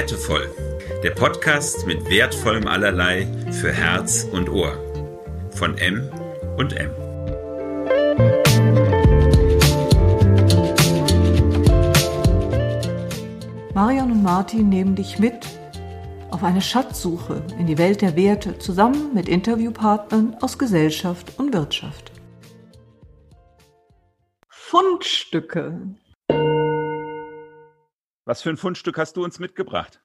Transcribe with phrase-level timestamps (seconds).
[0.00, 0.50] Wertevoll,
[1.02, 4.72] der Podcast mit wertvollem Allerlei für Herz und Ohr.
[5.50, 6.10] Von M
[6.56, 6.90] und M.
[13.74, 15.46] Marion und Martin nehmen dich mit
[16.30, 22.10] auf eine Schatzsuche in die Welt der Werte zusammen mit Interviewpartnern aus Gesellschaft und Wirtschaft.
[24.48, 25.78] Fundstücke.
[28.30, 30.00] Was für ein Fundstück hast du uns mitgebracht?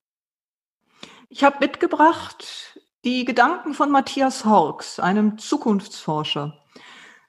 [1.30, 6.58] Ich habe mitgebracht die Gedanken von Matthias Horks, einem Zukunftsforscher.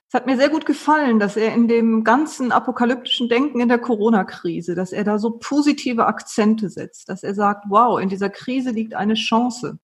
[0.08, 3.78] Es hat mir sehr gut gefallen, dass er in dem ganzen apokalyptischen Denken in der
[3.78, 8.70] Corona-Krise, dass er da so positive Akzente setzt, dass er sagt, wow, in dieser Krise
[8.70, 9.78] liegt eine Chance.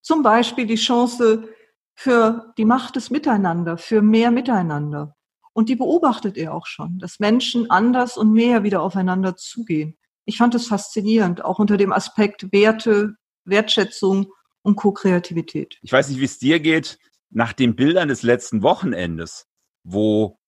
[0.00, 1.48] Zum Beispiel die Chance
[1.92, 5.16] für die Macht des Miteinander, für mehr Miteinander.
[5.52, 10.36] Und die beobachtet er auch schon, dass Menschen anders und mehr wieder aufeinander zugehen ich
[10.36, 15.78] fand es faszinierend, auch unter dem Aspekt Werte, Wertschätzung und Co-Kreativität.
[15.82, 16.98] Ich weiß nicht, wie es dir geht,
[17.30, 19.46] nach den Bildern des letzten Wochenendes,
[19.84, 20.38] wo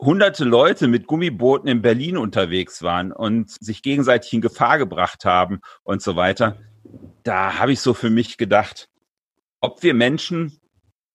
[0.00, 5.60] hunderte Leute mit Gummibooten in Berlin unterwegs waren und sich gegenseitig in Gefahr gebracht haben
[5.82, 6.58] und so weiter.
[7.22, 8.88] Da habe ich so für mich gedacht,
[9.60, 10.60] ob wir Menschen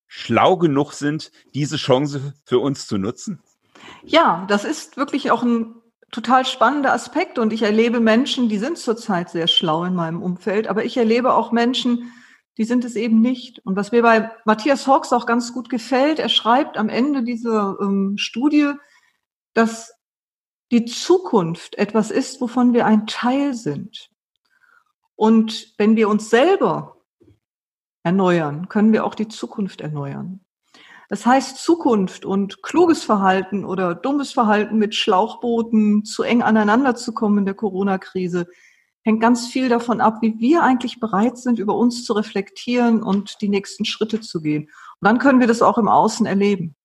[0.08, 3.42] schlau genug sind, diese Chance für uns zu nutzen?
[4.03, 5.81] Ja, das ist wirklich auch ein
[6.12, 10.68] total spannender Aspekt und ich erlebe Menschen, die sind zurzeit sehr schlau in meinem Umfeld,
[10.68, 12.12] aber ich erlebe auch Menschen,
[12.58, 13.59] die sind es eben nicht.
[13.66, 17.78] Und was mir bei Matthias Hawks auch ganz gut gefällt, er schreibt am Ende dieser
[17.81, 18.73] ähm, Studie,
[19.53, 19.94] dass
[20.72, 24.09] die Zukunft etwas ist, wovon wir ein Teil sind.
[25.16, 26.98] Und wenn wir uns selber
[28.03, 30.42] erneuern, können wir auch die Zukunft erneuern.
[31.12, 37.14] Das heißt, Zukunft und kluges Verhalten oder dummes Verhalten mit Schlauchbooten zu eng aneinander zu
[37.14, 38.47] kommen in der Corona-Krise
[39.03, 43.41] hängt ganz viel davon ab, wie wir eigentlich bereit sind, über uns zu reflektieren und
[43.41, 44.69] die nächsten Schritte zu gehen.
[45.02, 46.78] Und dann können wir das auch im Außen erleben.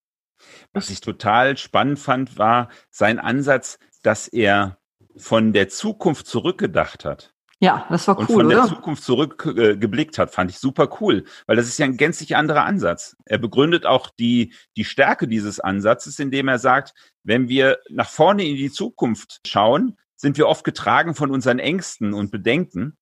[0.72, 4.78] Was ich total spannend fand, war sein Ansatz, dass er
[5.16, 7.35] von der Zukunft zurückgedacht hat.
[7.58, 8.22] Ja, das war cool.
[8.22, 11.86] Und von der Zukunft zurückgeblickt äh, hat, fand ich super cool, weil das ist ja
[11.86, 13.16] ein gänzlich anderer Ansatz.
[13.24, 18.44] Er begründet auch die, die Stärke dieses Ansatzes, indem er sagt, wenn wir nach vorne
[18.44, 22.96] in die Zukunft schauen, sind wir oft getragen von unseren Ängsten und Bedenken.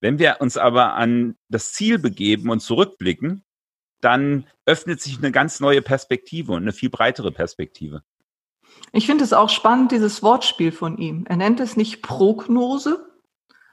[0.00, 3.44] Wenn wir uns aber an das Ziel begeben und zurückblicken,
[4.00, 8.02] dann öffnet sich eine ganz neue Perspektive und eine viel breitere Perspektive.
[8.92, 11.24] Ich finde es auch spannend, dieses Wortspiel von ihm.
[11.28, 13.04] Er nennt es nicht Prognose,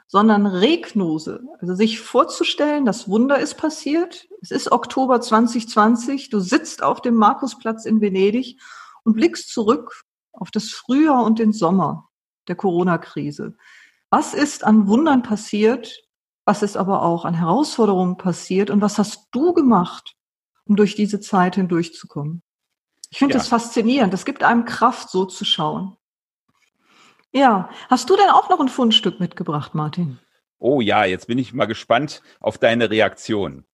[0.07, 1.43] sondern Regnose.
[1.59, 4.27] Also sich vorzustellen, das Wunder ist passiert.
[4.41, 6.29] Es ist Oktober 2020.
[6.29, 8.61] Du sitzt auf dem Markusplatz in Venedig
[9.03, 12.09] und blickst zurück auf das Frühjahr und den Sommer
[12.47, 13.55] der Corona-Krise.
[14.09, 16.03] Was ist an Wundern passiert?
[16.45, 18.69] Was ist aber auch an Herausforderungen passiert?
[18.69, 20.15] Und was hast du gemacht,
[20.65, 22.43] um durch diese Zeit hindurchzukommen?
[23.09, 23.39] Ich finde ja.
[23.39, 24.13] das faszinierend.
[24.13, 25.97] Das gibt einem Kraft, so zu schauen.
[27.35, 30.19] Ja, hast du denn auch noch ein Fundstück mitgebracht, Martin?
[30.57, 33.65] Oh ja, jetzt bin ich mal gespannt auf deine Reaktion.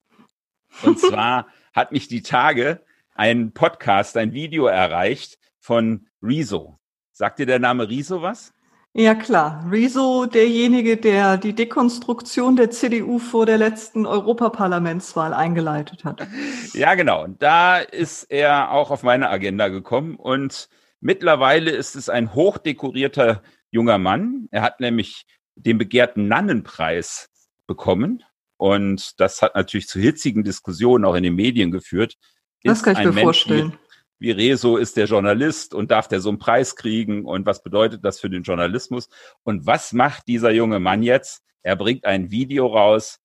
[0.81, 2.81] Und zwar hat mich die Tage
[3.13, 6.79] ein Podcast, ein Video erreicht von Rezo.
[7.11, 8.51] Sagt dir der Name Rezo was?
[8.93, 16.27] Ja klar, Rezo, derjenige, der die Dekonstruktion der CDU vor der letzten Europaparlamentswahl eingeleitet hat.
[16.73, 20.67] Ja genau, und da ist er auch auf meine Agenda gekommen und
[21.01, 23.41] Mittlerweile ist es ein hochdekorierter
[23.71, 24.47] junger Mann.
[24.51, 25.25] Er hat nämlich
[25.55, 27.29] den begehrten Nannenpreis
[27.65, 28.23] bekommen.
[28.57, 32.17] Und das hat natürlich zu hitzigen Diskussionen auch in den Medien geführt.
[32.63, 33.73] Das kann ich mir Mensch vorstellen.
[34.19, 37.63] Wie, wie Rezo ist der Journalist und darf der so einen Preis kriegen und was
[37.63, 39.09] bedeutet das für den Journalismus?
[39.41, 41.41] Und was macht dieser junge Mann jetzt?
[41.63, 43.19] Er bringt ein Video raus,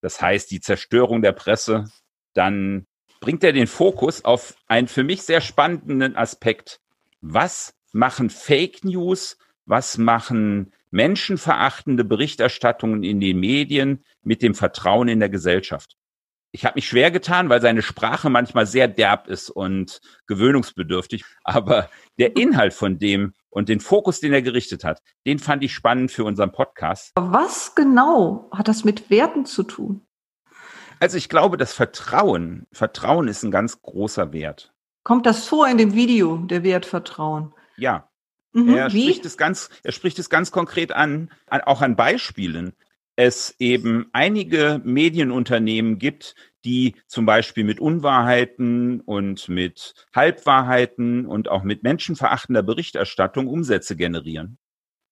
[0.00, 1.88] das heißt die Zerstörung der Presse.
[2.32, 2.86] Dann
[3.20, 6.80] bringt er den Fokus auf einen für mich sehr spannenden Aspekt
[7.24, 15.20] was machen Fake News, was machen menschenverachtende Berichterstattungen in den Medien mit dem Vertrauen in
[15.20, 15.96] der Gesellschaft.
[16.52, 21.24] Ich habe mich schwer getan, weil seine Sprache manchmal sehr derb ist und gewöhnungsbedürftig.
[21.42, 25.74] Aber der Inhalt von dem und den Fokus, den er gerichtet hat, den fand ich
[25.74, 27.10] spannend für unseren Podcast.
[27.16, 30.02] Was genau hat das mit Werten zu tun?
[31.00, 34.73] Also ich glaube, das Vertrauen, Vertrauen ist ein ganz großer Wert.
[35.04, 37.54] Kommt das vor in dem Video, der Wert Vertrauen?
[37.76, 38.10] Ja.
[38.52, 42.72] Mhm, er, spricht es ganz, er spricht es ganz konkret an, an, auch an Beispielen.
[43.14, 46.34] Es eben einige Medienunternehmen gibt,
[46.64, 54.58] die zum Beispiel mit Unwahrheiten und mit Halbwahrheiten und auch mit menschenverachtender Berichterstattung Umsätze generieren.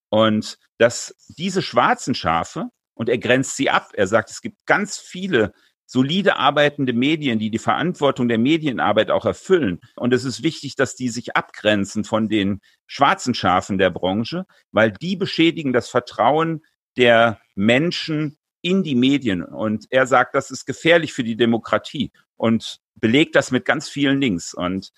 [0.08, 3.90] Und dass diese schwarzen Schafe Und er grenzt sie ab.
[3.94, 5.52] Er sagt, es gibt ganz viele
[5.92, 9.78] solide arbeitende Medien, die die Verantwortung der Medienarbeit auch erfüllen.
[9.94, 14.90] Und es ist wichtig, dass die sich abgrenzen von den schwarzen Schafen der Branche, weil
[14.90, 16.62] die beschädigen das Vertrauen
[16.96, 19.44] der Menschen in die Medien.
[19.44, 24.18] Und er sagt, das ist gefährlich für die Demokratie und belegt das mit ganz vielen
[24.18, 24.54] Links.
[24.54, 24.92] Und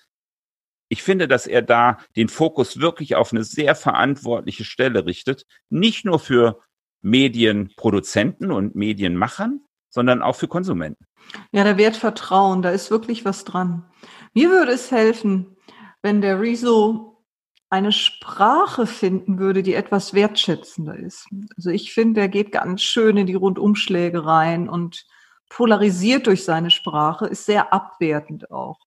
[0.89, 6.05] ich finde, dass er da den Fokus wirklich auf eine sehr verantwortliche Stelle richtet, nicht
[6.05, 6.61] nur für
[7.03, 9.61] Medienproduzenten und Medienmachern,
[9.95, 11.07] sondern auch für Konsumenten.
[11.53, 13.85] Ja, der Wert Vertrauen, da ist wirklich was dran.
[14.35, 15.57] Mir würde es helfen,
[16.03, 17.23] wenn der Rezo
[17.71, 21.29] eine Sprache finden würde, die etwas wertschätzender ist.
[21.57, 25.07] Also ich finde, er geht ganz schön in die Rundumschläge rein und
[25.49, 28.81] polarisiert durch seine Sprache, ist sehr abwertend auch.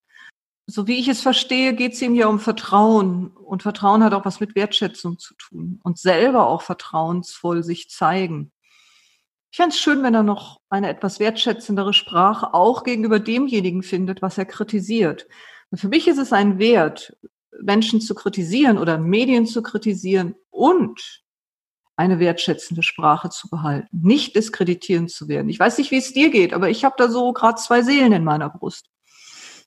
[0.65, 3.27] So wie ich es verstehe, geht es ihm ja um Vertrauen.
[3.29, 8.51] Und Vertrauen hat auch was mit Wertschätzung zu tun und selber auch vertrauensvoll sich zeigen.
[9.57, 14.21] Ich fände es schön, wenn er noch eine etwas wertschätzendere Sprache auch gegenüber demjenigen findet,
[14.21, 15.25] was er kritisiert.
[15.71, 17.17] Und für mich ist es ein Wert,
[17.59, 21.23] Menschen zu kritisieren oder Medien zu kritisieren und
[21.95, 25.49] eine wertschätzende Sprache zu behalten, nicht diskreditierend zu werden.
[25.49, 28.11] Ich weiß nicht, wie es dir geht, aber ich habe da so gerade zwei Seelen
[28.11, 28.91] in meiner Brust.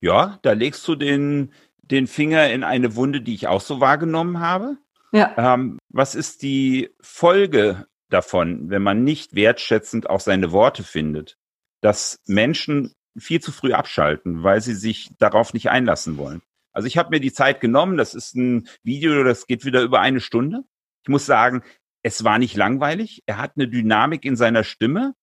[0.01, 4.39] Ja, da legst du den, den Finger in eine Wunde, die ich auch so wahrgenommen
[4.39, 4.77] habe.
[5.11, 5.35] Ja.
[5.37, 11.39] Ähm, was ist die Folge davon, wenn man nicht wertschätzend auch seine Worte findet,
[11.81, 16.43] dass Menschen viel zu früh abschalten, weil sie sich darauf nicht einlassen wollen.
[16.73, 20.01] Also ich habe mir die Zeit genommen, das ist ein Video, das geht wieder über
[20.01, 20.63] eine Stunde.
[21.03, 21.63] Ich muss sagen,
[22.03, 25.15] es war nicht langweilig, er hat eine Dynamik in seiner Stimme,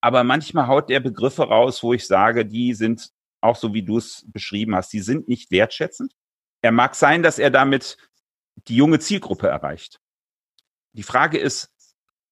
[0.00, 3.98] aber manchmal haut er Begriffe raus, wo ich sage, die sind auch so wie du
[3.98, 6.12] es beschrieben hast, die sind nicht wertschätzend.
[6.60, 7.96] Er mag sein, dass er damit
[8.66, 10.00] die junge Zielgruppe erreicht.
[10.92, 11.72] Die Frage ist,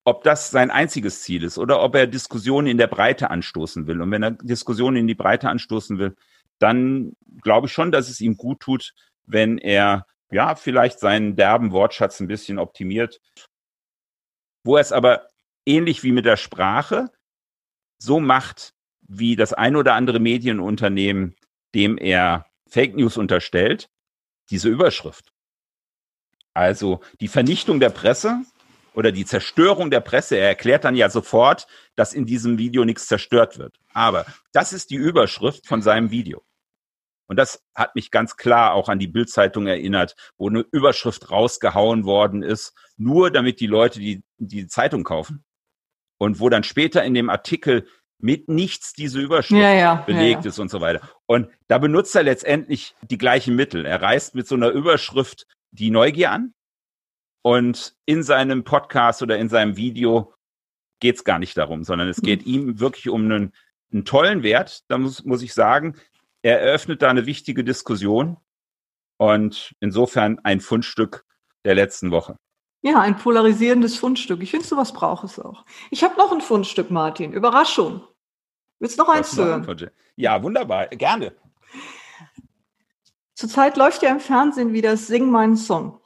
[0.07, 3.99] ob das sein einziges Ziel ist oder ob er Diskussionen in der Breite anstoßen will.
[3.99, 6.15] Und wenn er Diskussionen in die Breite anstoßen will,
[6.59, 7.11] dann
[7.41, 8.93] glaube ich schon, dass es ihm gut tut,
[9.25, 13.19] wenn er ja vielleicht seinen derben Wortschatz ein bisschen optimiert.
[14.63, 15.27] Wo er es aber
[15.65, 17.11] ähnlich wie mit der Sprache
[17.97, 21.35] so macht, wie das ein oder andere Medienunternehmen,
[21.75, 23.89] dem er Fake News unterstellt,
[24.51, 25.33] diese Überschrift.
[26.53, 28.45] Also die Vernichtung der Presse
[28.97, 30.37] oder die Zerstörung der Presse.
[30.37, 33.77] Er erklärt dann ja sofort, dass in diesem Video nichts zerstört wird.
[33.93, 36.43] Aber das ist die Überschrift von seinem Video.
[37.27, 42.05] Und das hat mich ganz klar auch an die Bildzeitung erinnert, wo eine Überschrift rausgehauen
[42.05, 45.45] worden ist, nur damit die Leute die, die Zeitung kaufen.
[46.17, 50.49] Und wo dann später in dem Artikel mit nichts diese Überschrift ja, ja, belegt ja,
[50.49, 51.07] ist und so weiter.
[51.27, 53.85] Und da benutzt er letztendlich die gleichen Mittel.
[53.85, 56.55] Er reißt mit so einer Überschrift die Neugier an,
[57.41, 60.33] und in seinem Podcast oder in seinem Video
[60.99, 62.53] geht es gar nicht darum, sondern es geht mhm.
[62.53, 63.53] ihm wirklich um einen,
[63.91, 64.83] einen tollen Wert.
[64.89, 65.95] Da muss, muss ich sagen,
[66.41, 68.37] er eröffnet da eine wichtige Diskussion
[69.17, 71.25] und insofern ein Fundstück
[71.65, 72.37] der letzten Woche.
[72.81, 74.41] Ja, ein polarisierendes Fundstück.
[74.41, 75.65] Ich finde, sowas braucht es auch.
[75.89, 77.33] Ich habe noch ein Fundstück, Martin.
[77.33, 78.01] Überraschung.
[78.79, 79.89] Willst du noch eins hören?
[80.15, 80.87] Ja, wunderbar.
[80.87, 81.35] Gerne.
[83.33, 85.99] Zurzeit läuft ja im Fernsehen wieder Sing meinen Song.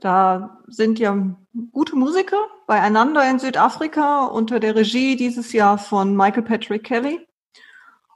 [0.00, 1.36] Da sind ja
[1.70, 7.26] gute Musiker beieinander in Südafrika unter der Regie dieses Jahr von Michael Patrick Kelly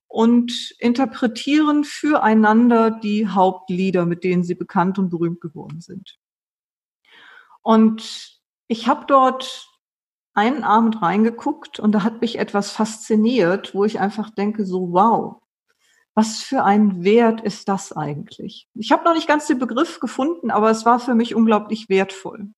[0.09, 6.19] und interpretieren füreinander die Hauptlieder, mit denen sie bekannt und berühmt geworden sind.
[7.63, 9.69] Und ich habe dort
[10.35, 15.43] einen Abend reingeguckt und da hat mich etwas fasziniert, wo ich einfach denke, so wow,
[16.17, 18.69] was für ein Wert ist das eigentlich?
[18.75, 22.49] Ich habe noch nicht ganz den Begriff gefunden, aber es war für mich unglaublich wertvoll.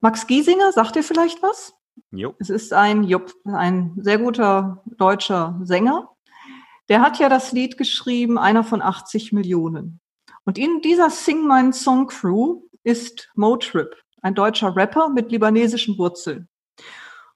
[0.00, 1.72] Max Giesinger, sagt ihr vielleicht was?
[2.10, 2.34] Jo.
[2.40, 6.10] Es ist ein, Jupp, ein sehr guter deutscher Sänger.
[6.88, 10.00] Der hat ja das Lied geschrieben, einer von 80 Millionen.
[10.44, 16.48] Und in dieser Sing Mein Song Crew ist Motrip, ein deutscher Rapper mit libanesischen Wurzeln.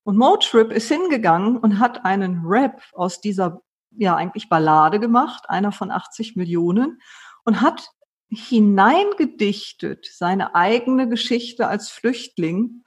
[0.03, 3.63] Und Motrip ist hingegangen und hat einen Rap aus dieser
[3.97, 7.01] ja eigentlich Ballade gemacht, einer von 80 Millionen,
[7.45, 7.89] und hat
[8.31, 12.85] hineingedichtet seine eigene Geschichte als Flüchtling,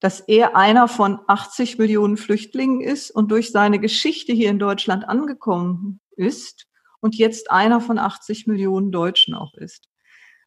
[0.00, 5.06] dass er einer von 80 Millionen Flüchtlingen ist und durch seine Geschichte hier in Deutschland
[5.08, 6.66] angekommen ist
[7.00, 9.88] und jetzt einer von 80 Millionen Deutschen auch ist.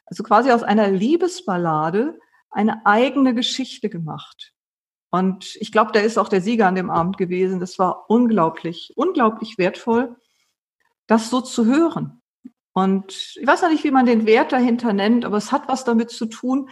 [0.05, 2.17] Also quasi aus einer Liebesballade
[2.49, 4.53] eine eigene Geschichte gemacht.
[5.13, 7.59] Und ich glaube, der ist auch der Sieger an dem Abend gewesen.
[7.59, 10.15] Das war unglaublich, unglaublich wertvoll,
[11.05, 12.19] das so zu hören.
[12.73, 15.83] Und ich weiß noch nicht, wie man den Wert dahinter nennt, aber es hat was
[15.83, 16.67] damit zu tun,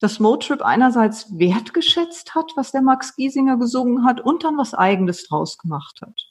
[0.00, 5.26] dass Motrip einerseits wertgeschätzt hat, was der Max Giesinger gesungen hat und dann was Eigenes
[5.26, 6.26] draus gemacht hat.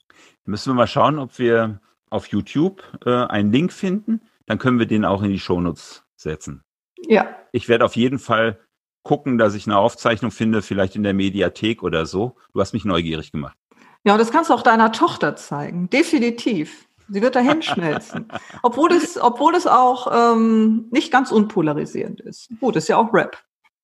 [0.46, 4.22] Müssen wir mal schauen, ob wir auf YouTube äh, einen Link finden.
[4.46, 6.64] Dann können wir den auch in die Shownotes setzen.
[7.08, 7.36] Ja.
[7.52, 8.60] Ich werde auf jeden Fall
[9.08, 12.36] gucken, dass ich eine Aufzeichnung finde, vielleicht in der Mediathek oder so.
[12.54, 13.58] Du hast mich neugierig gemacht.
[14.04, 15.90] Ja, das kannst du auch deiner Tochter zeigen.
[15.90, 16.88] Definitiv.
[17.08, 18.28] Sie wird dahin schmelzen.
[18.64, 22.50] obwohl es, obwohl es auch ähm, nicht ganz unpolarisierend ist.
[22.60, 23.38] Gut, ist ja auch Rap.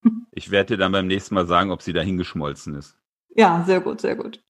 [0.35, 2.97] Ich werde dir dann beim nächsten Mal sagen, ob sie dahin geschmolzen ist.
[3.35, 4.43] Ja, sehr gut, sehr gut.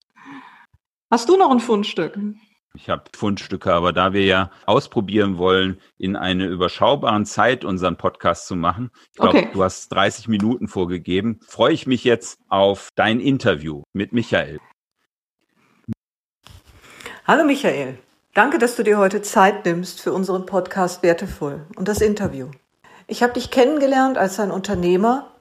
[1.10, 2.18] Hast du noch ein Fundstück?
[2.76, 8.48] Ich habe Fundstücke, aber da wir ja ausprobieren wollen, in einer überschaubaren Zeit unseren Podcast
[8.48, 9.50] zu machen, ich glaube, okay.
[9.52, 14.58] du hast 30 Minuten vorgegeben, freue ich mich jetzt auf dein Interview mit Michael.
[17.24, 17.96] Hallo Michael,
[18.34, 22.50] danke, dass du dir heute Zeit nimmst für unseren Podcast Wertevoll und das Interview.
[23.06, 25.32] Ich habe dich kennengelernt als ein Unternehmer,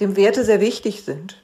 [0.00, 1.40] dem Werte sehr wichtig sind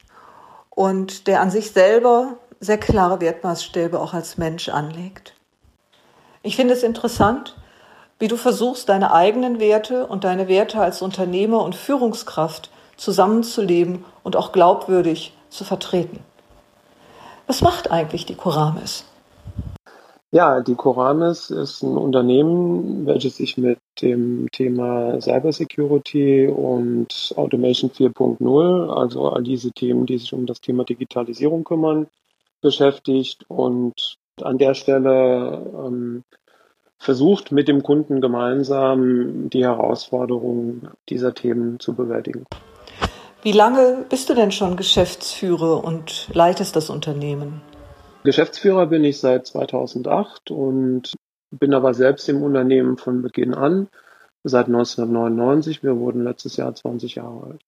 [0.71, 5.35] und der an sich selber sehr klare Wertmaßstäbe auch als Mensch anlegt.
[6.43, 7.57] Ich finde es interessant,
[8.19, 14.37] wie du versuchst, deine eigenen Werte und deine Werte als Unternehmer und Führungskraft zusammenzuleben und
[14.37, 16.21] auch glaubwürdig zu vertreten.
[17.47, 19.05] Was macht eigentlich die Coramis?
[20.31, 28.91] Ja, die Coramis ist ein Unternehmen, welches sich mit dem Thema Cybersecurity und Automation 4.0,
[28.91, 32.09] also all diese Themen, die sich um das Thema Digitalisierung kümmern,
[32.61, 36.25] beschäftigt und an der Stelle ähm,
[36.99, 42.45] versucht, mit dem Kunden gemeinsam die Herausforderungen dieser Themen zu bewältigen.
[43.43, 47.62] Wie lange bist du denn schon Geschäftsführer und leitest das Unternehmen?
[48.25, 51.15] Geschäftsführer bin ich seit 2008 und
[51.50, 53.88] bin aber selbst im Unternehmen von Beginn an,
[54.43, 55.83] seit 1999.
[55.83, 57.61] Wir wurden letztes Jahr 20 Jahre alt.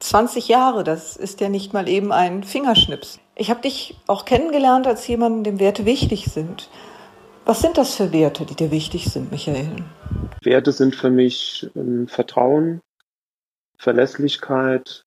[0.00, 3.18] 20 Jahre, das ist ja nicht mal eben ein Fingerschnips.
[3.34, 6.68] Ich habe dich auch kennengelernt als jemanden, dem Werte wichtig sind.
[7.44, 9.70] Was sind das für Werte, die dir wichtig sind, Michael?
[10.42, 12.80] Werte sind für mich ähm, Vertrauen,
[13.78, 15.04] Verlässlichkeit,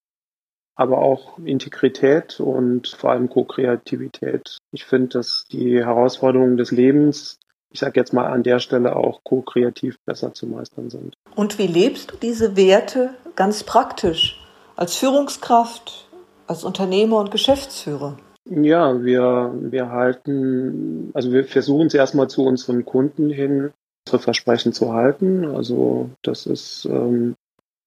[0.76, 4.58] aber auch Integrität und vor allem Co-Kreativität.
[4.72, 7.38] Ich finde, dass die Herausforderungen des Lebens,
[7.72, 11.16] ich sage jetzt mal an der Stelle auch co-kreativ besser zu meistern sind.
[11.36, 14.40] Und wie lebst du diese Werte ganz praktisch?
[14.80, 16.08] Als Führungskraft,
[16.48, 18.18] als Unternehmer und Geschäftsführer?
[18.46, 23.74] Ja, wir, wir halten, also wir versuchen es erstmal zu unseren Kunden hin,
[24.08, 25.44] unsere Versprechen zu halten.
[25.44, 27.36] Also das ist, ähm,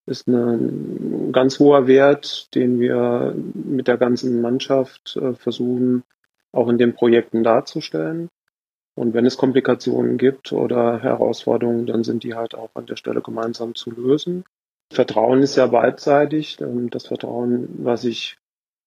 [0.05, 6.03] ist ein ganz hoher Wert, den wir mit der ganzen Mannschaft äh, versuchen,
[6.51, 8.29] auch in den Projekten darzustellen.
[8.93, 13.21] Und wenn es Komplikationen gibt oder Herausforderungen, dann sind die halt auch an der Stelle
[13.21, 14.43] gemeinsam zu lösen.
[14.93, 16.59] Vertrauen ist ja beidseitig.
[16.61, 18.37] Ähm, das Vertrauen, was ich,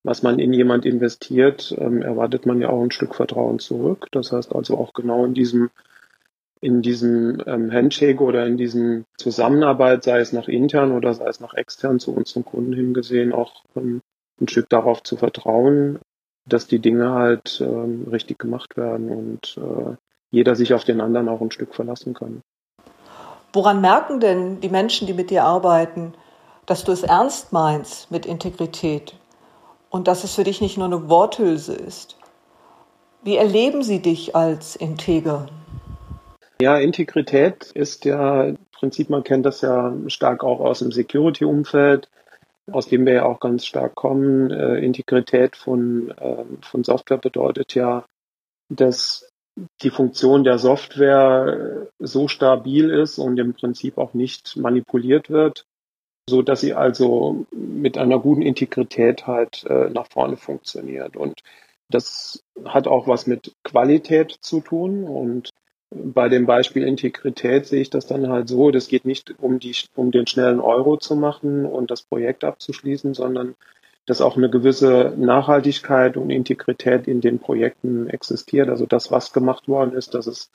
[0.03, 4.09] was man in jemand investiert, ähm, erwartet man ja auch ein Stück Vertrauen zurück.
[4.13, 5.71] Das heißt also auch genau in diesem
[6.63, 11.39] in diesem ähm, Handshake oder in diesem Zusammenarbeit, sei es nach intern oder sei es
[11.39, 14.01] nach extern zu unseren Kunden hingesehen, auch ein
[14.47, 15.99] Stück darauf zu vertrauen,
[16.47, 17.63] dass die Dinge halt
[18.11, 19.97] richtig gemacht werden und äh,
[20.31, 22.43] jeder sich auf den anderen auch ein Stück verlassen kann.
[23.57, 26.13] Woran merken denn die Menschen, die mit dir arbeiten,
[26.67, 29.15] dass du es ernst meinst mit Integrität
[29.89, 32.19] und dass es für dich nicht nur eine Worthülse ist?
[33.23, 35.47] Wie erleben sie dich als integer?
[36.61, 42.11] Ja, Integrität ist ja im Prinzip, man kennt das ja stark auch aus dem Security-Umfeld,
[42.71, 44.51] aus dem wir ja auch ganz stark kommen.
[44.51, 48.05] Äh, Integrität von, äh, von Software bedeutet ja,
[48.69, 49.33] dass
[49.83, 55.67] die Funktion der Software so stabil ist und im Prinzip auch nicht manipuliert wird,
[56.29, 61.17] so dass sie also mit einer guten Integrität halt äh, nach vorne funktioniert.
[61.17, 61.43] Und
[61.89, 65.05] das hat auch was mit Qualität zu tun.
[65.05, 65.51] Und
[65.91, 69.75] bei dem Beispiel Integrität sehe ich das dann halt so, das geht nicht um die,
[69.95, 73.55] um den schnellen Euro zu machen und das Projekt abzuschließen, sondern
[74.07, 78.69] dass auch eine gewisse Nachhaltigkeit und Integrität in den Projekten existiert.
[78.69, 80.51] Also das, was gemacht worden ist, dass es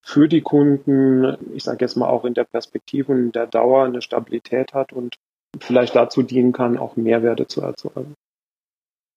[0.00, 3.84] für die Kunden, ich sage jetzt mal auch in der Perspektive und in der Dauer
[3.84, 5.16] eine Stabilität hat und
[5.60, 8.14] vielleicht dazu dienen kann, auch Mehrwerte zu erzeugen.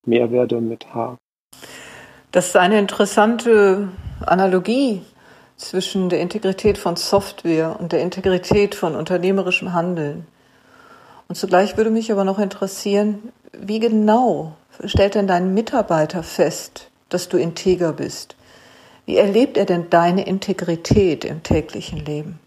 [0.04, 1.16] Mehrwerte mit H.
[2.32, 3.88] Das ist eine interessante
[4.24, 5.02] Analogie
[5.56, 10.26] zwischen der Integrität von Software und der Integrität von unternehmerischem Handeln.
[11.28, 14.52] Und zugleich würde mich aber noch interessieren, wie genau
[14.84, 18.36] stellt denn dein Mitarbeiter fest, dass du integer bist?
[19.04, 22.38] Wie erlebt er denn deine Integrität im täglichen Leben?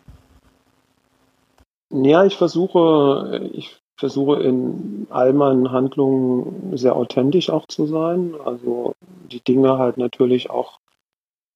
[1.91, 8.35] Ja, ich versuche, ich versuche in all meinen Handlungen sehr authentisch auch zu sein.
[8.45, 8.93] Also
[9.31, 10.79] die Dinge halt natürlich auch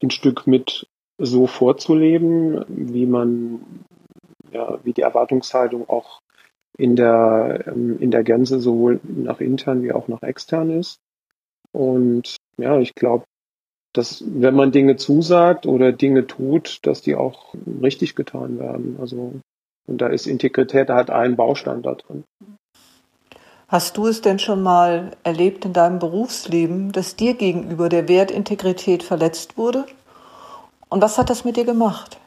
[0.01, 3.86] ein Stück mit so vorzuleben, wie man,
[4.51, 6.23] ja, wie die Erwartungshaltung auch
[6.77, 11.00] in der, ähm, in der Gänze sowohl nach intern wie auch nach extern ist.
[11.72, 13.25] Und ja, ich glaube,
[13.94, 18.98] dass wenn man Dinge zusagt oder Dinge tut, dass die auch richtig getan werden.
[19.00, 19.34] Also
[19.86, 22.24] und da ist Integrität halt ein Baustein da drin.
[23.68, 28.32] Hast du es denn schon mal erlebt in deinem Berufsleben, dass dir gegenüber der Wert
[28.32, 29.86] Integrität verletzt wurde?
[30.89, 32.20] Und was hat das mit dir gemacht?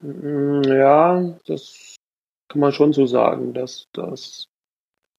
[0.00, 1.96] Mm, ja, das
[2.48, 4.48] kann man schon so sagen, dass das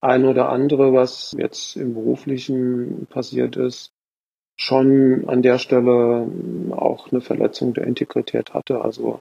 [0.01, 3.91] ein oder andere, was jetzt im beruflichen passiert ist,
[4.57, 6.27] schon an der Stelle
[6.71, 8.81] auch eine Verletzung der Integrität hatte.
[8.81, 9.19] Also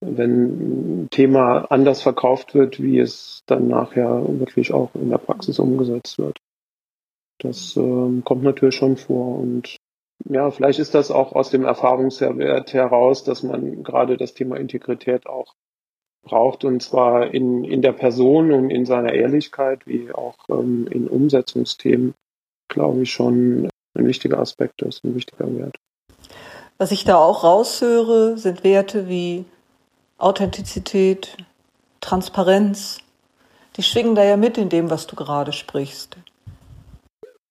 [0.00, 5.58] wenn ein Thema anders verkauft wird, wie es dann nachher wirklich auch in der Praxis
[5.58, 6.38] umgesetzt wird.
[7.38, 9.76] Das äh, kommt natürlich schon vor und
[10.24, 15.26] ja, vielleicht ist das auch aus dem Erfahrungswert heraus, dass man gerade das Thema Integrität
[15.26, 15.54] auch
[16.26, 21.08] braucht und zwar in, in der Person und in seiner Ehrlichkeit wie auch ähm, in
[21.08, 22.14] Umsetzungsthemen,
[22.68, 25.76] glaube ich schon ein wichtiger Aspekt ist, ein wichtiger Wert.
[26.78, 29.46] Was ich da auch raushöre, sind Werte wie
[30.18, 31.36] Authentizität,
[32.00, 32.98] Transparenz,
[33.76, 36.16] die schwingen da ja mit in dem, was du gerade sprichst.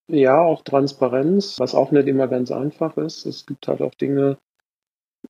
[0.08, 3.26] Ja, auch Transparenz, was auch nicht immer ganz einfach ist.
[3.26, 4.38] Es gibt halt auch Dinge,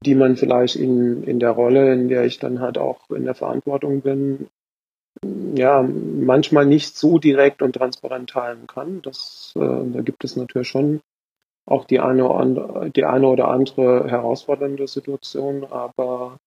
[0.06, 3.36] die man vielleicht in, in der Rolle, in der ich dann halt auch in der
[3.36, 4.48] Verantwortung bin,
[5.56, 9.02] ja, manchmal nicht so direkt und transparent teilen kann.
[9.02, 11.02] Das, äh, da gibt es natürlich schon
[11.66, 16.38] auch die eine, die eine oder andere herausfordernde Situation, aber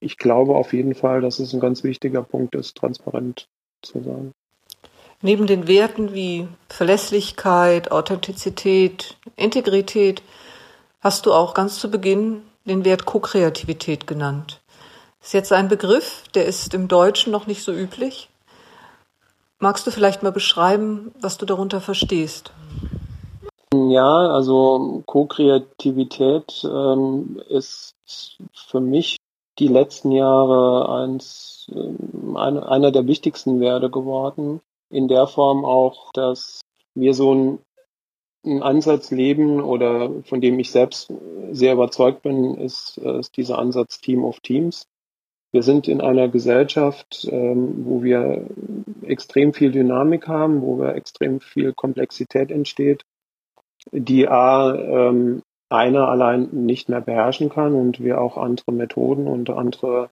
[0.00, 3.46] ich glaube auf jeden Fall, dass es ein ganz wichtiger Punkt ist, transparent
[3.82, 4.32] zu sein.
[5.20, 10.22] Neben den Werten wie Verlässlichkeit, Authentizität, Integrität
[11.00, 14.60] hast du auch ganz zu Beginn den Wert Co-Kreativität genannt.
[15.18, 18.28] Das ist jetzt ein Begriff, der ist im Deutschen noch nicht so üblich.
[19.58, 22.52] Magst du vielleicht mal beschreiben, was du darunter verstehst?
[23.72, 27.94] Ja, also Co-Kreativität ähm, ist
[28.52, 29.16] für mich
[29.58, 31.70] die letzten Jahre eins,
[32.34, 34.60] eine, einer der wichtigsten Werte geworden.
[34.90, 36.60] In der Form auch, dass
[36.94, 37.58] wir so ein,
[38.44, 41.12] einen Ansatz leben oder von dem ich selbst
[41.52, 44.86] sehr überzeugt bin, ist, ist dieser Ansatz Team of Teams.
[45.52, 48.46] Wir sind in einer Gesellschaft, ähm, wo wir
[49.02, 53.04] extrem viel Dynamik haben, wo wir extrem viel Komplexität entsteht,
[53.92, 59.50] die A, ähm, einer allein nicht mehr beherrschen kann und wir auch andere Methoden und
[59.50, 60.10] andere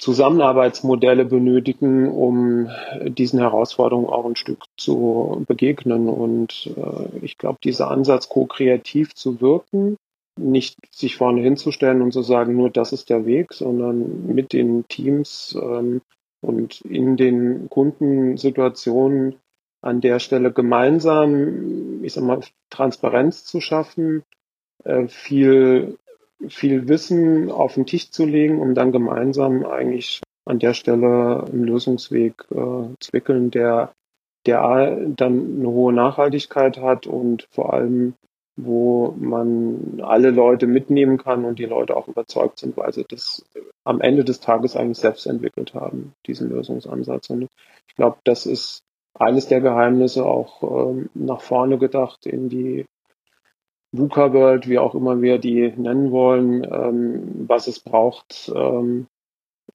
[0.00, 2.70] Zusammenarbeitsmodelle benötigen, um
[3.04, 6.08] diesen Herausforderungen auch ein Stück zu begegnen.
[6.08, 9.98] Und äh, ich glaube, dieser Ansatz, ko-kreativ zu wirken,
[10.38, 14.88] nicht sich vorne hinzustellen und zu sagen, nur das ist der Weg, sondern mit den
[14.88, 16.00] Teams ähm,
[16.40, 19.36] und in den Kundensituationen
[19.82, 24.22] an der Stelle gemeinsam, ich sag mal, Transparenz zu schaffen,
[24.84, 25.98] äh, viel,
[26.48, 31.64] viel Wissen auf den Tisch zu legen, um dann gemeinsam eigentlich an der Stelle einen
[31.64, 32.54] Lösungsweg äh,
[32.98, 33.92] zu wickeln, der,
[34.46, 38.14] der dann eine hohe Nachhaltigkeit hat und vor allem,
[38.56, 43.44] wo man alle Leute mitnehmen kann und die Leute auch überzeugt sind, weil sie das
[43.84, 47.30] am Ende des Tages eigentlich selbst entwickelt haben, diesen Lösungsansatz.
[47.30, 47.48] Und
[47.88, 48.82] ich glaube, das ist
[49.14, 52.86] eines der Geheimnisse auch ähm, nach vorne gedacht in die
[53.92, 59.06] VUCA World, wie auch immer wir die nennen wollen, ähm, was es braucht, ähm,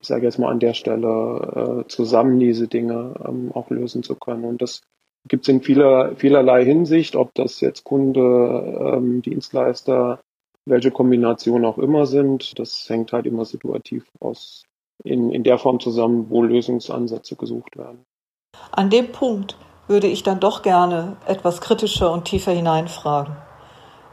[0.00, 4.14] ich sage jetzt mal an der Stelle, äh, zusammen diese Dinge ähm, auch lösen zu
[4.14, 4.44] können.
[4.44, 4.82] Und das
[5.28, 10.20] gibt es in vieler, vielerlei Hinsicht, ob das jetzt Kunde, ähm, Dienstleister,
[10.66, 12.58] welche Kombination auch immer sind.
[12.58, 14.64] Das hängt halt immer situativ aus
[15.04, 18.04] in, in der Form zusammen, wo Lösungsansätze gesucht werden.
[18.72, 19.56] An dem Punkt
[19.88, 23.36] würde ich dann doch gerne etwas kritischer und tiefer hineinfragen.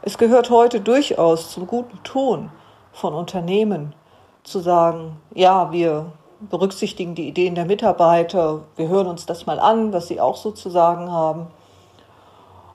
[0.06, 2.50] Es gehört heute durchaus zum guten Ton
[2.92, 3.94] von Unternehmen
[4.42, 9.94] zu sagen, ja, wir berücksichtigen die Ideen der Mitarbeiter, wir hören uns das mal an,
[9.94, 11.46] was sie auch so zu sagen haben.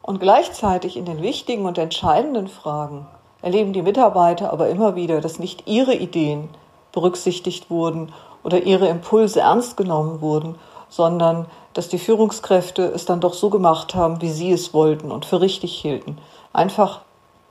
[0.02, 3.06] Und gleichzeitig in den wichtigen und entscheidenden Fragen
[3.44, 6.50] erleben die Mitarbeiter aber immer wieder, dass nicht ihre Ideen
[6.94, 8.12] berücksichtigt wurden
[8.44, 10.56] oder ihre Impulse ernst genommen wurden,
[10.90, 15.26] sondern dass die Führungskräfte es dann doch so gemacht haben, wie sie es wollten und
[15.26, 16.18] für richtig hielten.
[16.54, 17.02] Einfach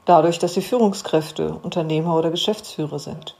[0.09, 3.37] dadurch, dass sie Führungskräfte, Unternehmer oder Geschäftsführer sind.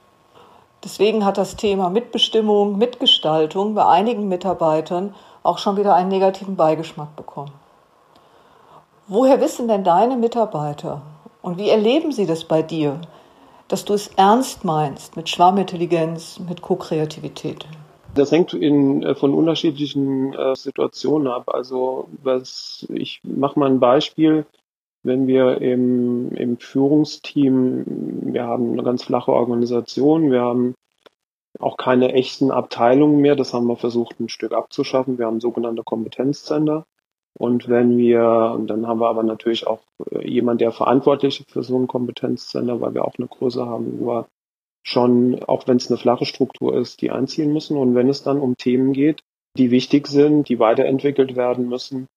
[0.85, 7.17] Deswegen hat das Thema Mitbestimmung, Mitgestaltung bei einigen Mitarbeitern auch schon wieder einen negativen Beigeschmack
[7.17, 7.53] bekommen.
[9.07, 11.03] Woher wissen denn deine Mitarbeiter
[11.43, 13.01] und wie erleben sie das bei dir,
[13.69, 17.67] dass du es ernst meinst mit Schwarmintelligenz, mit Co-Kreativität?
[18.15, 21.45] Das hängt in, äh, von unterschiedlichen äh, Situationen ab.
[21.49, 24.45] Also was, ich mache mal ein Beispiel.
[25.03, 30.75] Wenn wir im, im Führungsteam, wir haben eine ganz flache Organisation, wir haben
[31.59, 35.19] auch keine echten Abteilungen mehr, das haben wir versucht ein Stück abzuschaffen.
[35.19, 36.85] Wir haben sogenannte Kompetenzzentren.
[37.39, 39.81] Und wenn wir, und dann haben wir aber natürlich auch
[40.11, 44.01] äh, jemand, der verantwortlich ist für so ein Kompetenzzentrum, weil wir auch eine Größe haben,
[44.01, 44.29] wo wir
[44.83, 47.77] schon, auch wenn es eine flache Struktur ist, die einziehen müssen.
[47.77, 49.23] Und wenn es dann um Themen geht,
[49.57, 52.09] die wichtig sind, die weiterentwickelt werden müssen,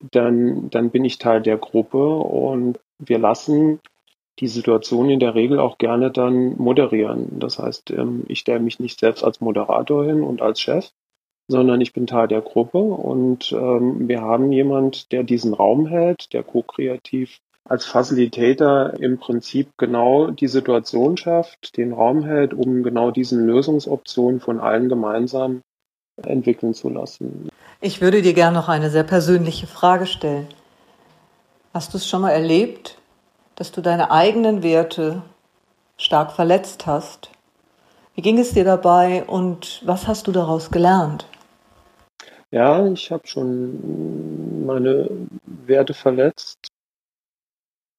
[0.00, 3.80] dann, dann bin ich Teil der Gruppe und wir lassen
[4.38, 7.38] die Situation in der Regel auch gerne dann moderieren.
[7.38, 10.90] Das heißt, ähm, ich stelle mich nicht selbst als Moderator hin und als Chef,
[11.48, 16.32] sondern ich bin Teil der Gruppe und ähm, wir haben jemand, der diesen Raum hält,
[16.32, 23.10] der co-kreativ als Facilitator im Prinzip genau die Situation schafft, den Raum hält, um genau
[23.10, 25.60] diesen Lösungsoptionen von allen gemeinsam
[26.26, 27.48] entwickeln zu lassen.
[27.80, 30.48] Ich würde dir gerne noch eine sehr persönliche Frage stellen.
[31.72, 32.98] Hast du es schon mal erlebt,
[33.54, 35.22] dass du deine eigenen Werte
[35.96, 37.30] stark verletzt hast?
[38.14, 41.26] Wie ging es dir dabei und was hast du daraus gelernt?
[42.50, 45.08] Ja, ich habe schon meine
[45.46, 46.68] Werte verletzt.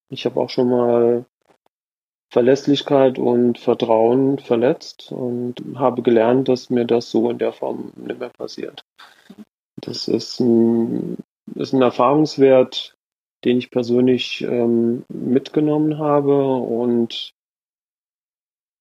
[0.09, 1.25] Ich habe auch schon mal
[2.31, 8.19] Verlässlichkeit und Vertrauen verletzt und habe gelernt, dass mir das so in der Form nicht
[8.19, 8.85] mehr passiert.
[9.75, 11.17] Das ist ein,
[11.55, 12.95] ist ein Erfahrungswert,
[13.43, 17.33] den ich persönlich ähm, mitgenommen habe und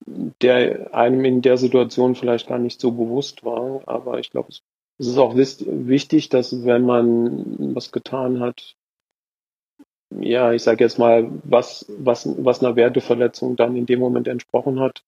[0.06, 3.82] der einem in der Situation vielleicht gar nicht so bewusst war.
[3.86, 4.62] Aber ich glaube, es
[5.00, 8.76] es ist auch wichtig, dass wenn man was getan hat,
[10.18, 14.80] ja, ich sage jetzt mal, was, was, was einer Werteverletzung dann in dem Moment entsprochen
[14.80, 15.02] hat,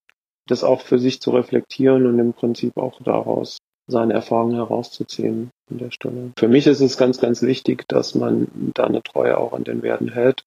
[0.47, 5.79] das auch für sich zu reflektieren und im Prinzip auch daraus seine Erfahrungen herauszuziehen an
[5.79, 6.33] der Stelle.
[6.39, 9.83] Für mich ist es ganz, ganz wichtig, dass man da eine Treue auch an den
[9.83, 10.45] Werten hält,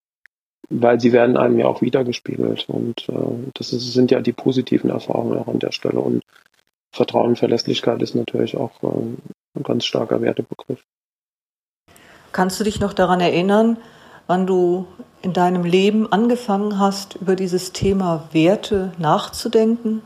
[0.69, 4.89] weil sie werden einem ja auch wiedergespiegelt und äh, das ist, sind ja die positiven
[4.89, 6.23] Erfahrungen auch an der Stelle und
[6.91, 10.83] Vertrauen und Verlässlichkeit ist natürlich auch äh, ein ganz starker Wertebegriff.
[12.31, 13.77] Kannst du dich noch daran erinnern,
[14.27, 14.87] wann du
[15.21, 20.01] in deinem Leben angefangen hast, über dieses Thema Werte nachzudenken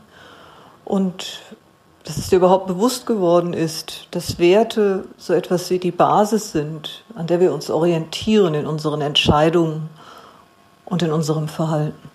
[0.84, 1.42] und
[2.04, 7.04] dass es dir überhaupt bewusst geworden ist, dass Werte so etwas wie die Basis sind,
[7.14, 9.90] an der wir uns orientieren in unseren Entscheidungen
[10.86, 12.10] und in unserem Verhalten?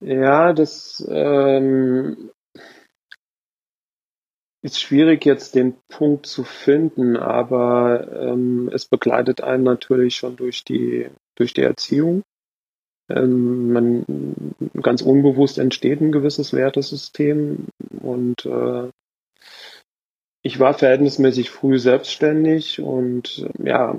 [0.00, 2.30] Ja, das ähm,
[4.62, 10.64] ist schwierig jetzt den Punkt zu finden, aber ähm, es begleitet einen natürlich schon durch
[10.64, 12.22] die durch die Erziehung.
[13.08, 17.68] Ähm, man ganz unbewusst entsteht ein gewisses Wertesystem
[18.00, 18.90] und äh,
[20.42, 23.96] ich war verhältnismäßig früh selbstständig und ja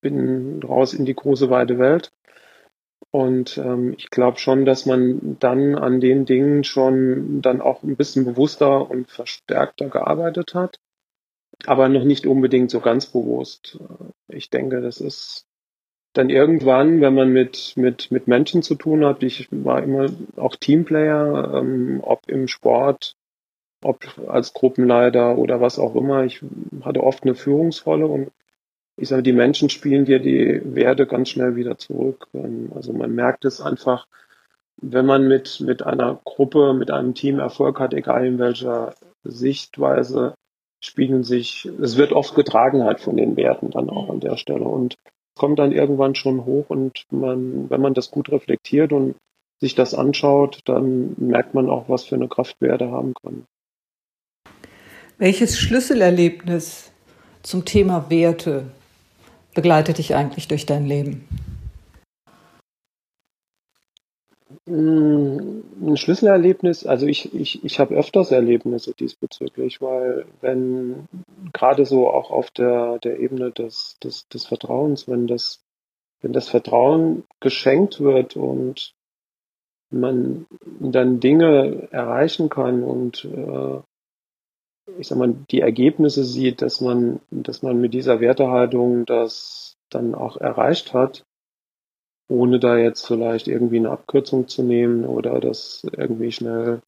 [0.00, 2.12] bin raus in die große weite Welt
[3.10, 7.96] und ähm, ich glaube schon, dass man dann an den Dingen schon dann auch ein
[7.96, 10.80] bisschen bewusster und verstärkter gearbeitet hat,
[11.64, 13.78] aber noch nicht unbedingt so ganz bewusst.
[14.28, 15.46] Ich denke, das ist
[16.12, 20.56] dann irgendwann, wenn man mit, mit, mit Menschen zu tun hat, ich war immer auch
[20.56, 23.16] Teamplayer, ähm, ob im Sport,
[23.82, 26.24] ob als Gruppenleiter oder was auch immer.
[26.24, 26.42] Ich
[26.82, 28.30] hatte oft eine Führungsrolle und
[28.96, 32.28] ich sage, die Menschen spielen dir die Werte ganz schnell wieder zurück.
[32.34, 34.06] Ähm, also man merkt es einfach,
[34.80, 40.34] wenn man mit, mit einer Gruppe, mit einem Team Erfolg hat, egal in welcher Sichtweise,
[40.80, 44.64] spiegeln sich, es wird oft getragen halt von den Werten dann auch an der Stelle
[44.64, 44.96] und
[45.34, 49.16] kommt dann irgendwann schon hoch und man, wenn man das gut reflektiert und
[49.58, 53.46] sich das anschaut, dann merkt man auch, was für eine Kraft Werte haben können.
[55.18, 56.92] Welches Schlüsselerlebnis
[57.42, 58.66] zum Thema Werte
[59.56, 61.26] begleitet dich eigentlich durch dein Leben?
[64.66, 71.08] Mm, ein Schlüsselerlebnis, also ich, ich, ich habe öfters Erlebnisse diesbezüglich, weil wenn
[71.52, 75.64] gerade so auch auf der, der Ebene des, des, des Vertrauens, wenn das,
[76.20, 78.92] wenn das Vertrauen geschenkt wird und
[79.90, 80.46] man
[80.80, 83.80] dann Dinge erreichen kann und äh,
[84.98, 90.14] ich sag mal, die Ergebnisse sieht, dass man, dass man mit dieser Wertehaltung das dann
[90.14, 91.24] auch erreicht hat,
[92.28, 96.80] ohne da jetzt vielleicht irgendwie eine Abkürzung zu nehmen oder das irgendwie schnell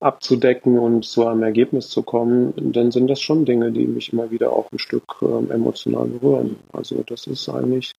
[0.00, 4.30] abzudecken und zu einem Ergebnis zu kommen, dann sind das schon Dinge, die mich immer
[4.30, 6.56] wieder auch ein Stück ähm, emotional berühren.
[6.72, 7.94] Also das ist eigentlich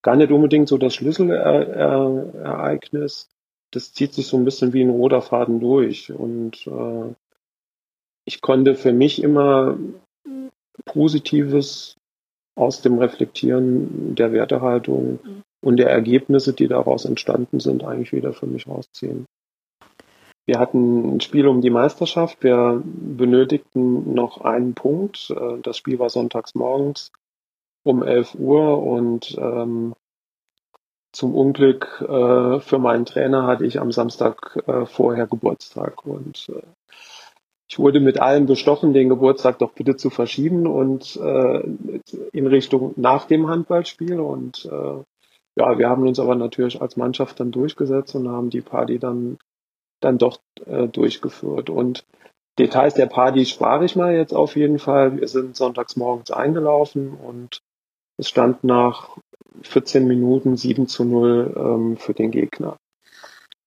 [0.00, 3.28] gar nicht unbedingt so das Schlüsselereignis.
[3.70, 6.10] Das zieht sich so ein bisschen wie ein roter Faden durch.
[6.10, 7.12] Und äh,
[8.24, 9.76] ich konnte für mich immer
[10.84, 11.96] Positives
[12.54, 15.42] aus dem Reflektieren der Wertehaltung mhm.
[15.62, 19.26] und der Ergebnisse, die daraus entstanden sind, eigentlich wieder für mich rausziehen.
[20.44, 22.42] Wir hatten ein Spiel um die Meisterschaft.
[22.42, 25.30] Wir benötigten noch einen Punkt.
[25.30, 27.12] Äh, das Spiel war sonntags morgens
[27.84, 29.94] um 11 Uhr und ähm,
[31.12, 36.62] zum Unglück äh, für meinen Trainer hatte ich am Samstag äh, vorher Geburtstag und äh,
[37.72, 41.62] ich wurde mit allem bestochen, den Geburtstag doch bitte zu verschieben und äh,
[42.30, 45.02] in Richtung nach dem Handballspiel und äh,
[45.56, 49.38] ja, wir haben uns aber natürlich als Mannschaft dann durchgesetzt und haben die Party dann
[50.00, 51.70] dann doch äh, durchgeführt.
[51.70, 52.04] Und
[52.58, 55.18] Details der Party spare ich mal jetzt auf jeden Fall.
[55.18, 57.62] Wir sind sonntags morgens eingelaufen und
[58.18, 59.16] es stand nach
[59.62, 62.76] 14 Minuten 7 zu 0 ähm, für den Gegner.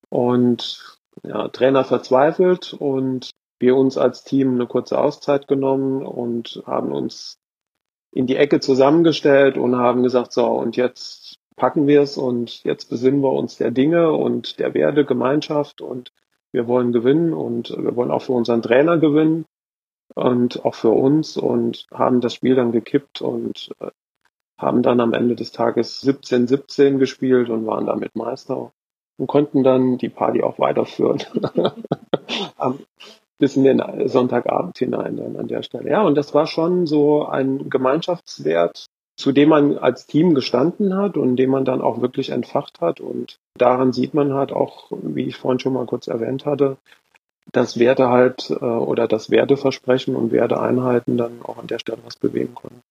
[0.09, 6.91] Und ja, Trainer verzweifelt und wir uns als Team eine kurze Auszeit genommen und haben
[6.91, 7.39] uns
[8.11, 12.89] in die Ecke zusammengestellt und haben gesagt, so, und jetzt packen wir es und jetzt
[12.89, 16.11] besinnen wir uns der Dinge und der Werte, Gemeinschaft und
[16.51, 19.45] wir wollen gewinnen und wir wollen auch für unseren Trainer gewinnen
[20.13, 23.91] und auch für uns und haben das Spiel dann gekippt und äh,
[24.57, 28.71] haben dann am Ende des Tages 17-17 gespielt und waren damit Meister
[29.17, 31.23] und konnten dann die Party auch weiterführen.
[33.37, 35.89] bis in den Sonntagabend hinein dann an der Stelle.
[35.89, 38.85] Ja, und das war schon so ein Gemeinschaftswert,
[39.17, 42.99] zu dem man als Team gestanden hat und den man dann auch wirklich entfacht hat.
[42.99, 46.77] Und daran sieht man halt auch, wie ich vorhin schon mal kurz erwähnt hatte,
[47.51, 52.15] dass Werte halt äh, oder das Werteversprechen und Werteeinheiten dann auch an der Stelle was
[52.15, 52.81] bewegen können.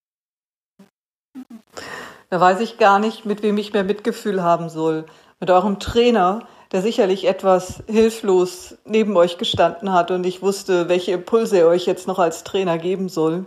[2.29, 5.05] Da weiß ich gar nicht, mit wem ich mehr Mitgefühl haben soll.
[5.39, 11.13] Mit eurem Trainer, der sicherlich etwas hilflos neben euch gestanden hat und ich wusste, welche
[11.13, 13.45] Impulse er euch jetzt noch als Trainer geben soll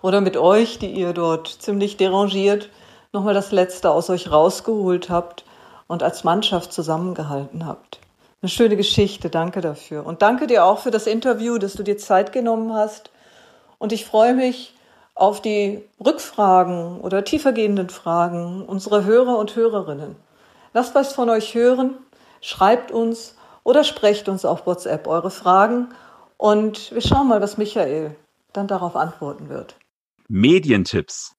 [0.00, 2.70] oder mit euch, die ihr dort ziemlich derangiert
[3.12, 5.44] nochmal das Letzte aus euch rausgeholt habt
[5.88, 7.98] und als Mannschaft zusammengehalten habt.
[8.42, 10.06] Eine schöne Geschichte, danke dafür.
[10.06, 13.10] Und danke dir auch für das Interview, dass du dir Zeit genommen hast.
[13.78, 14.72] Und ich freue mich
[15.16, 20.14] auf die Rückfragen oder tiefergehenden Fragen unserer Hörer und Hörerinnen.
[20.76, 21.94] Lasst was von euch hören,
[22.44, 25.88] schreibt uns oder sprecht uns auf WhatsApp eure Fragen
[26.36, 28.14] und wir schauen mal, was Michael
[28.52, 29.78] dann darauf antworten wird.
[30.28, 31.34] Medientipps.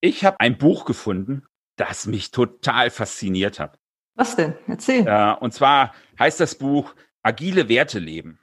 [0.00, 3.78] Ich habe ein Buch gefunden, das mich total fasziniert hat.
[4.14, 4.54] Was denn?
[4.66, 5.06] Erzähl.
[5.06, 8.38] Äh, und zwar heißt das Buch Agile Werte leben.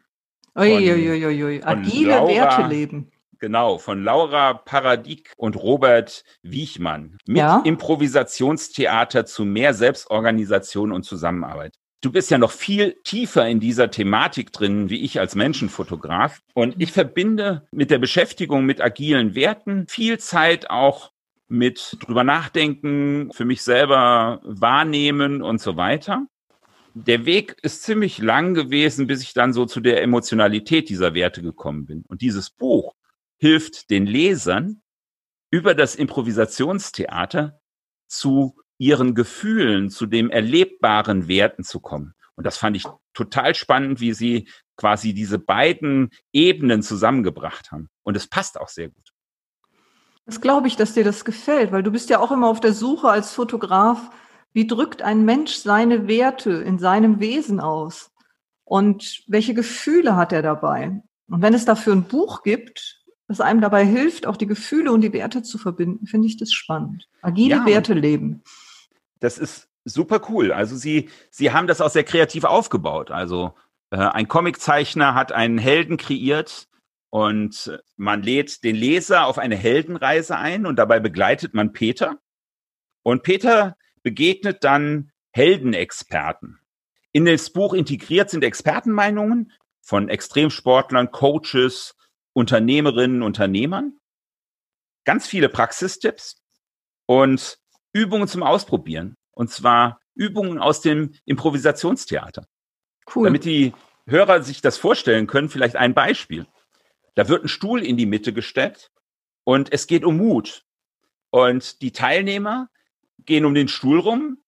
[0.56, 1.64] Uiuiuiui.
[1.64, 3.12] Agile Laura, Werte leben.
[3.44, 7.18] Genau, von Laura Paradik und Robert Wiechmann.
[7.28, 7.62] Mit ja?
[7.66, 11.76] Improvisationstheater zu mehr Selbstorganisation und Zusammenarbeit.
[12.00, 16.40] Du bist ja noch viel tiefer in dieser Thematik drin, wie ich als Menschenfotograf.
[16.54, 21.12] Und ich verbinde mit der Beschäftigung mit agilen Werten viel Zeit auch
[21.50, 26.28] mit drüber nachdenken, für mich selber wahrnehmen und so weiter.
[26.94, 31.42] Der Weg ist ziemlich lang gewesen, bis ich dann so zu der Emotionalität dieser Werte
[31.42, 32.06] gekommen bin.
[32.08, 32.94] Und dieses Buch
[33.44, 34.82] hilft den Lesern
[35.52, 37.60] über das Improvisationstheater
[38.08, 42.14] zu ihren Gefühlen, zu dem erlebbaren Werten zu kommen.
[42.36, 47.90] Und das fand ich total spannend, wie sie quasi diese beiden Ebenen zusammengebracht haben.
[48.04, 49.12] Und es passt auch sehr gut.
[50.26, 52.72] Das glaube ich, dass dir das gefällt, weil du bist ja auch immer auf der
[52.72, 54.10] Suche als Fotograf,
[54.54, 58.10] wie drückt ein Mensch seine Werte in seinem Wesen aus?
[58.64, 61.02] Und welche Gefühle hat er dabei?
[61.28, 65.02] Und wenn es dafür ein Buch gibt, das einem dabei hilft, auch die Gefühle und
[65.02, 67.08] die Werte zu verbinden, finde ich das spannend.
[67.22, 68.44] Agile ja, Werte leben.
[69.20, 70.52] Das ist super cool.
[70.52, 73.12] Also sie, sie haben das auch sehr kreativ aufgebaut.
[73.12, 73.54] Also
[73.92, 76.68] äh, ein Comiczeichner hat einen Helden kreiert
[77.10, 82.18] und man lädt den Leser auf eine Heldenreise ein und dabei begleitet man Peter.
[83.04, 86.60] Und Peter begegnet dann Heldenexperten.
[87.12, 91.96] In das Buch integriert sind Expertenmeinungen von Extremsportlern, Coaches,
[92.34, 94.00] Unternehmerinnen, Unternehmern,
[95.06, 96.42] ganz viele Praxistipps
[97.06, 97.60] und
[97.94, 99.16] Übungen zum Ausprobieren.
[99.32, 102.46] Und zwar Übungen aus dem Improvisationstheater.
[103.14, 103.26] Cool.
[103.26, 103.74] Damit die
[104.06, 106.46] Hörer sich das vorstellen können, vielleicht ein Beispiel.
[107.16, 108.92] Da wird ein Stuhl in die Mitte gestellt
[109.44, 110.66] und es geht um Mut.
[111.30, 112.70] Und die Teilnehmer
[113.20, 114.44] gehen um den Stuhl rum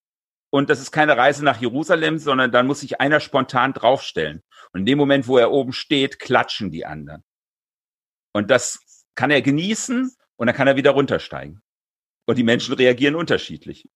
[0.49, 4.41] und das ist keine Reise nach Jerusalem, sondern dann muss sich einer spontan draufstellen.
[4.71, 7.23] Und in dem Moment, wo er oben steht, klatschen die anderen.
[8.35, 8.81] Und das
[9.15, 11.61] kann er genießen und dann kann er wieder runtersteigen.
[12.25, 13.87] Und die Menschen reagieren unterschiedlich.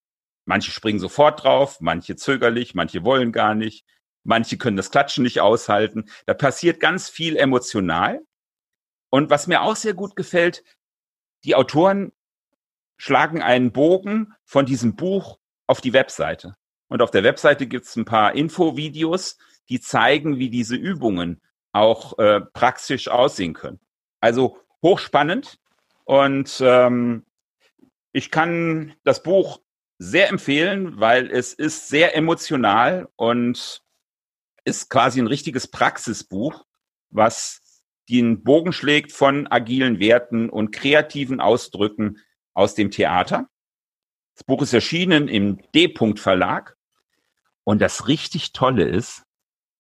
[0.46, 3.86] Manche springen sofort drauf, manche zögerlich, manche wollen gar nicht,
[4.24, 6.10] manche können das Klatschen nicht aushalten.
[6.26, 8.22] Da passiert ganz viel emotional.
[9.10, 10.64] Und was mir auch sehr gut gefällt,
[11.44, 12.14] die Autoren
[12.96, 16.56] schlagen einen Bogen von diesem Buch auf die Webseite.
[16.88, 21.42] Und auf der Webseite gibt es ein paar Infovideos, die zeigen, wie diese Übungen
[21.74, 23.82] auch äh, praktisch aussehen können.
[24.20, 25.60] Also hochspannend.
[26.06, 27.26] Und ähm,
[28.12, 29.62] ich kann das Buch
[29.98, 33.84] sehr empfehlen, weil es ist sehr emotional und
[34.64, 36.66] ist quasi ein richtiges Praxisbuch,
[37.10, 37.62] was
[38.10, 42.18] den Bogen schlägt von agilen Werten und kreativen Ausdrücken
[42.54, 43.48] aus dem Theater.
[44.36, 46.76] Das Buch ist erschienen im D-Punkt Verlag.
[47.64, 49.24] Und das richtig Tolle ist,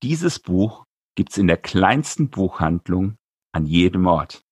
[0.03, 3.17] dieses Buch gibt's in der kleinsten Buchhandlung
[3.51, 4.43] an jedem Ort.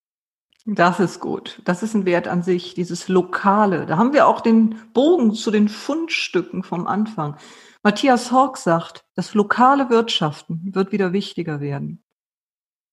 [0.69, 1.61] Das ist gut.
[1.63, 3.85] Das ist ein Wert an sich, dieses Lokale.
[3.85, 7.37] Da haben wir auch den Bogen zu den Fundstücken vom Anfang.
[7.83, 12.03] Matthias Hork sagt, das lokale Wirtschaften wird wieder wichtiger werden.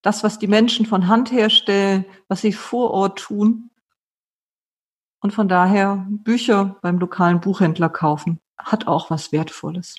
[0.02, 3.70] Das, was die Menschen von Hand herstellen, was sie vor Ort tun.
[5.20, 9.96] Und von daher Bücher beim lokalen Buchhändler kaufen, hat auch was Wertvolles.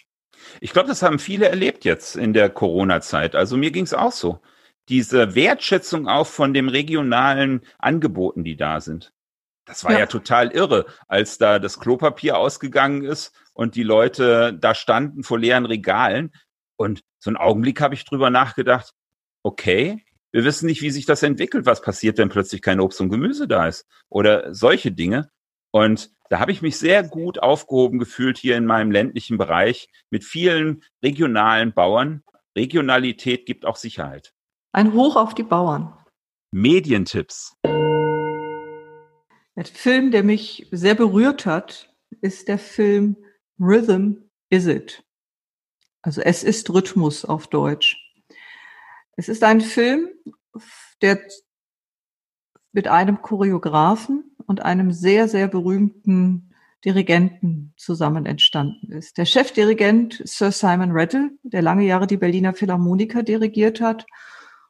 [0.61, 3.35] Ich glaube, das haben viele erlebt jetzt in der Corona-Zeit.
[3.35, 4.39] Also mir ging es auch so
[4.89, 9.11] diese Wertschätzung auch von dem regionalen Angeboten, die da sind.
[9.65, 9.99] Das war ja.
[9.99, 10.05] ja.
[10.05, 15.65] total irre, als da das Klopapier ausgegangen ist und die Leute da standen vor leeren
[15.65, 16.31] Regalen.
[16.77, 18.93] Und so einen Augenblick habe ich drüber nachgedacht,
[19.43, 21.65] okay, wir wissen nicht, wie sich das entwickelt.
[21.65, 23.87] Was passiert, wenn plötzlich kein Obst und Gemüse da ist?
[24.09, 25.29] Oder solche Dinge.
[25.71, 30.23] Und da habe ich mich sehr gut aufgehoben gefühlt hier in meinem ländlichen Bereich mit
[30.23, 32.23] vielen regionalen Bauern.
[32.55, 34.34] Regionalität gibt auch Sicherheit.
[34.75, 35.93] Ein Hoch auf die Bauern.
[36.51, 37.55] Medientipps.
[37.63, 43.15] Der Film, der mich sehr berührt hat, ist der Film
[43.57, 45.01] Rhythm Is It.
[46.01, 47.95] Also es ist Rhythmus auf Deutsch.
[49.15, 50.09] Es ist ein Film,
[51.01, 51.21] der
[52.73, 59.17] mit einem Choreografen und einem sehr, sehr berühmten Dirigenten zusammen entstanden ist.
[59.17, 64.05] Der Chefdirigent Sir Simon Rattle, der lange Jahre die Berliner Philharmoniker dirigiert hat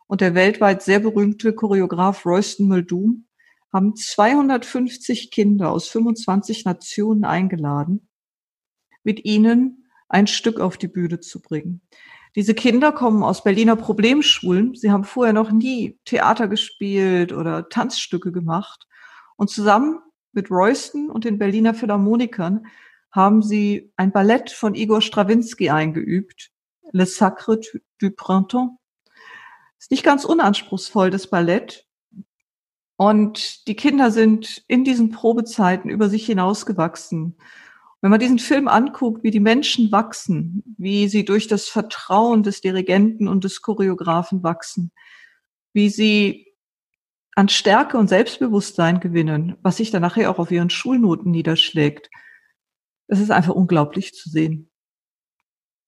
[0.07, 3.27] und der weltweit sehr berühmte Choreograf Royston Muldoon
[3.73, 8.07] haben 250 Kinder aus 25 Nationen eingeladen,
[9.03, 11.81] mit ihnen ein Stück auf die Bühne zu bringen.
[12.35, 14.75] Diese Kinder kommen aus Berliner Problemschulen.
[14.75, 18.87] Sie haben vorher noch nie Theater gespielt oder Tanzstücke gemacht.
[19.37, 19.99] Und zusammen
[20.33, 22.65] mit Royston und den Berliner Philharmonikern
[23.11, 26.51] haben sie ein Ballett von Igor Strawinski eingeübt,
[26.91, 27.59] Le Sacre
[27.99, 28.77] du Printemps.
[29.85, 31.85] Ist nicht ganz unanspruchsvoll, das Ballett.
[32.95, 37.37] Und die Kinder sind in diesen Probezeiten über sich hinausgewachsen.
[38.01, 42.61] Wenn man diesen Film anguckt, wie die Menschen wachsen, wie sie durch das Vertrauen des
[42.61, 44.91] Dirigenten und des Choreografen wachsen,
[45.73, 46.51] wie sie
[47.35, 52.09] an Stärke und Selbstbewusstsein gewinnen, was sich dann nachher auch auf ihren Schulnoten niederschlägt.
[53.05, 54.71] Es ist einfach unglaublich zu sehen.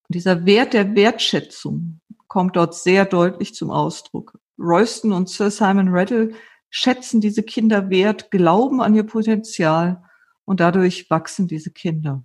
[0.08, 2.00] Und dieser Wert der Wertschätzung,
[2.38, 4.38] kommt dort sehr deutlich zum Ausdruck.
[4.60, 6.34] Royston und Sir Simon Rattle
[6.70, 10.04] schätzen diese Kinder wert, glauben an ihr Potenzial
[10.46, 12.24] und dadurch wachsen diese Kinder.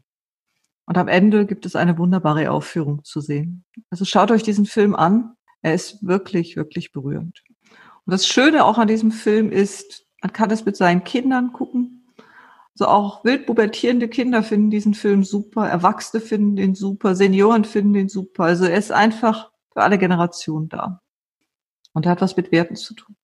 [0.85, 3.65] Und am Ende gibt es eine wunderbare Aufführung zu sehen.
[3.89, 5.33] Also schaut euch diesen Film an.
[5.63, 7.43] Er ist wirklich, wirklich berührend.
[8.05, 12.07] Und das Schöne auch an diesem Film ist, man kann es mit seinen Kindern gucken.
[12.75, 17.65] So also auch wild pubertierende Kinder finden diesen Film super, Erwachsene finden den super, Senioren
[17.65, 18.45] finden den super.
[18.45, 21.01] Also er ist einfach für alle Generationen da.
[21.93, 23.17] Und hat was mit Werten zu tun.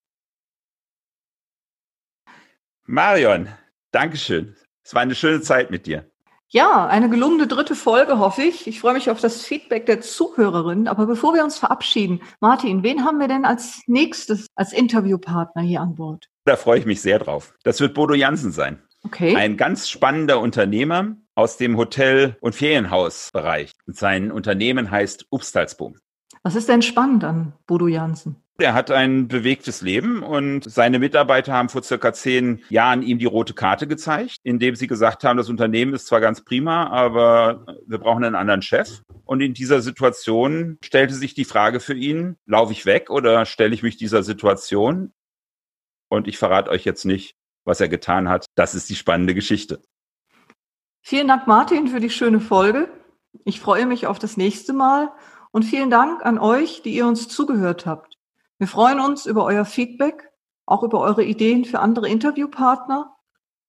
[2.85, 3.49] Marion,
[3.91, 4.55] Dankeschön.
[4.83, 6.09] Es war eine schöne Zeit mit dir.
[6.51, 8.65] Ja, eine gelungene dritte Folge, hoffe ich.
[8.65, 10.87] Ich freue mich auf das Feedback der Zuhörerinnen.
[10.87, 15.81] Aber bevor wir uns verabschieden, Martin, wen haben wir denn als nächstes als Interviewpartner hier
[15.81, 16.27] an Bord?
[16.45, 17.53] Da freue ich mich sehr drauf.
[17.63, 18.81] Das wird Bodo Jansen sein.
[19.03, 19.35] Okay.
[19.35, 23.71] Ein ganz spannender Unternehmer aus dem Hotel- und Ferienhausbereich.
[23.85, 25.99] Sein Unternehmen heißt Upstalsboom.
[26.43, 28.37] Was ist denn spannend an Bodo Jansen?
[28.61, 33.25] Er hat ein bewegtes Leben und seine Mitarbeiter haben vor circa zehn Jahren ihm die
[33.25, 37.99] rote Karte gezeigt, indem sie gesagt haben, das Unternehmen ist zwar ganz prima, aber wir
[37.99, 39.01] brauchen einen anderen Chef.
[39.23, 43.73] Und in dieser Situation stellte sich die Frage für ihn, laufe ich weg oder stelle
[43.73, 45.13] ich mich dieser Situation?
[46.09, 48.45] Und ich verrate euch jetzt nicht, was er getan hat.
[48.55, 49.81] Das ist die spannende Geschichte.
[51.01, 52.89] Vielen Dank, Martin, für die schöne Folge.
[53.45, 55.13] Ich freue mich auf das nächste Mal
[55.51, 58.17] und vielen Dank an euch, die ihr uns zugehört habt.
[58.57, 60.31] Wir freuen uns über euer Feedback,
[60.65, 63.15] auch über eure Ideen für andere Interviewpartner.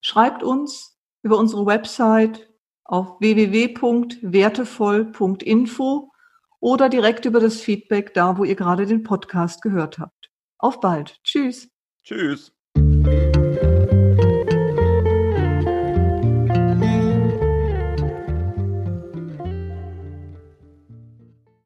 [0.01, 2.49] Schreibt uns über unsere Website
[2.85, 6.11] auf www.wertevoll.info
[6.59, 10.31] oder direkt über das Feedback da, wo ihr gerade den Podcast gehört habt.
[10.59, 11.18] Auf bald.
[11.24, 11.70] Tschüss.
[12.05, 12.53] Tschüss.